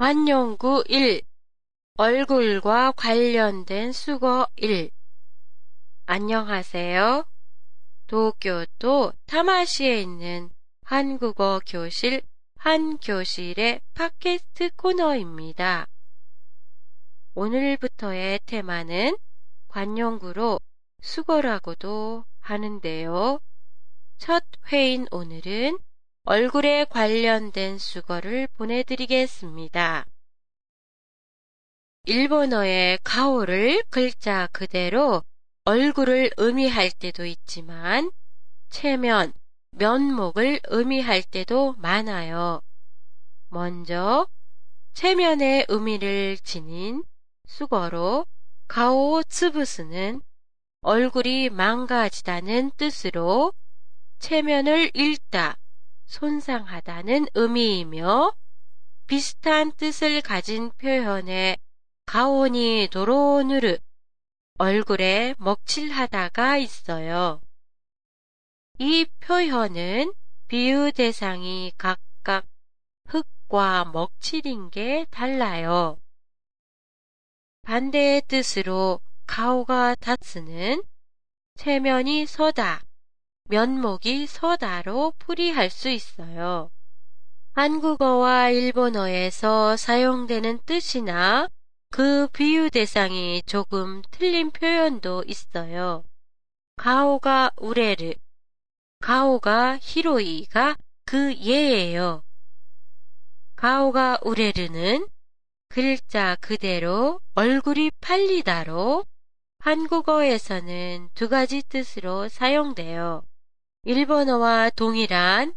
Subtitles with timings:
[0.00, 1.20] 관용구 1
[1.98, 4.90] 얼굴과 관련된 수거 1
[6.06, 7.26] 안녕하세요.
[8.06, 10.48] 도쿄도 타마시에 있는
[10.84, 12.22] 한국어 교실
[12.56, 15.86] 한 교실의 팟캐스트 코너입니다.
[17.34, 19.18] 오늘부터의 테마는
[19.68, 20.60] 관용구로
[21.02, 23.38] 수거라고도 하는데요.
[24.16, 25.78] 첫 회인 오늘은
[26.32, 30.06] 얼굴에 관련된 수거를 보내드리겠습니다.
[32.04, 35.24] 일본어의 가오를 글자 그대로
[35.64, 38.12] 얼굴을 의미할 때도 있지만
[38.68, 39.32] 체면,
[39.72, 42.60] 면목을 의미할 때도 많아요.
[43.48, 44.28] 먼저
[44.92, 47.02] 체면의 의미를 지닌
[47.48, 48.24] 수거로
[48.68, 50.22] 가오 츠부스는
[50.82, 53.52] 얼굴이 망가지다는 뜻으로
[54.20, 55.56] 체면을 잃다,
[56.10, 58.34] 손상하다는 의미이며
[59.06, 61.56] 비슷한 뜻을 가진 표현의
[62.04, 63.78] 가온이 도로누르
[64.58, 67.40] 얼굴에 먹칠하다가 있어요.
[68.78, 70.12] 이 표현은
[70.48, 72.44] 비유 대상이 각각
[73.06, 75.96] 흙과 먹칠인 게 달라요.
[77.62, 80.82] 반대의 뜻으로 가오가 다스는
[81.54, 82.82] 체면이 서다,
[83.50, 86.70] 면목이 서다로 풀이할 수 있어요.
[87.52, 91.48] 한국어와 일본어에서 사용되는 뜻이나
[91.90, 96.04] 그 비유 대상이 조금 틀린 표현도 있어요.
[96.76, 98.14] 가오가 우레르,
[99.00, 102.22] 가오가 히로이가 그 예예요.
[103.56, 105.08] 가오가 우레르는
[105.68, 109.04] 글자 그대로 얼굴이 팔리다로
[109.58, 113.24] 한국어에서는 두 가지 뜻으로 사용돼요.
[113.84, 115.54] 일본어와 동일한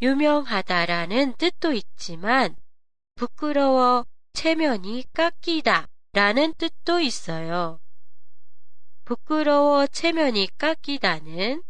[0.00, 2.56] 유명하다라는 뜻도 있지만
[3.16, 7.78] 부끄러워 체면이 깎이다 라는 뜻도 있어요.
[9.04, 11.62] 부끄러워 체면이 깎이다는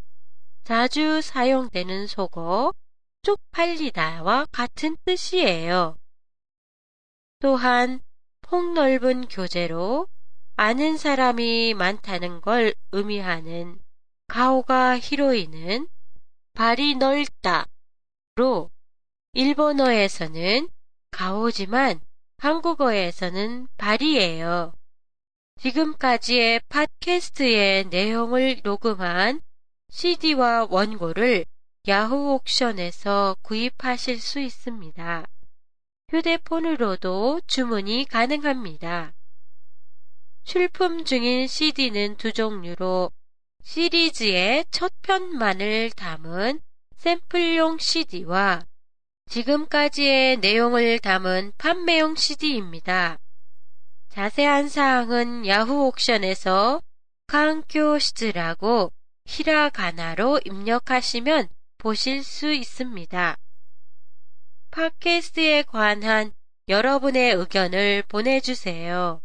[0.62, 2.72] 자주 사용되는 속어
[3.22, 5.98] 쪽팔리다와 같은 뜻이에요.
[7.40, 8.00] 또한
[8.42, 10.06] 폭넓은 교재로
[10.54, 13.78] 아는 사람이 많다는 걸 의미하는
[14.28, 15.88] 가오가 히로이는
[16.56, 17.66] 발이 넓다
[18.36, 18.70] 로
[19.34, 20.70] 일본어에서는
[21.10, 22.00] 가오지만
[22.38, 24.72] 한국어에서는 발이에요.
[25.60, 29.42] 지금까지의 팟캐스트의 내용을 녹음한
[29.90, 31.44] CD와 원고를
[31.88, 35.26] 야후 옥션에서 구입하실 수 있습니다.
[36.08, 39.12] 휴대폰으로도 주문이 가능합니다.
[40.44, 43.10] 출품 중인 CD는 두 종류로
[43.66, 46.60] 시리즈의 첫 편만을 담은
[46.98, 48.64] 샘플용 CD와
[49.28, 53.18] 지금까지의 내용을 담은 판매용 CD입니다.
[54.08, 56.80] 자세한 사항은 야후 옥션에서
[57.26, 58.92] 칸교시즈라고
[59.26, 63.36] 히라가나로 입력하시면 보실 수 있습니다.
[64.70, 66.32] 팟캐스트에 관한
[66.68, 69.20] 여러분의 의견을 보내주세요.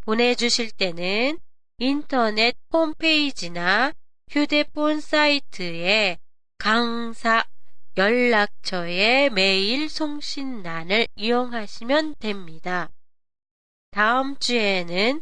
[0.00, 1.38] 보내주실 때는
[1.78, 3.92] 인터넷 홈페이지나
[4.30, 6.18] 휴대폰 사이트에
[6.56, 7.44] 강사
[7.96, 12.90] 연락처의 메일 송신란을 이용하시면 됩니다.
[13.90, 15.20] 다음 주에는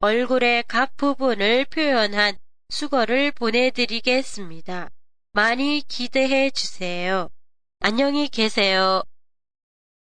[0.00, 2.36] 얼굴의 각 부분을 표현한
[2.68, 4.90] 수거를 보내드리겠습니다.
[5.32, 7.28] 많이 기대해 주세요.
[7.78, 9.02] 안녕히 계세요.